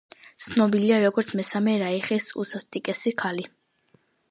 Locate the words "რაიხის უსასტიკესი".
1.83-3.17